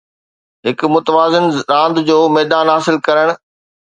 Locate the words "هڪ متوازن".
0.65-1.45